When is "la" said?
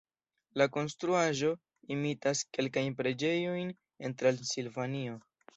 0.61-0.65